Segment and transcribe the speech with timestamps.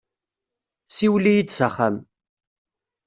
[0.95, 1.95] Siwel-iyi-d s axxam.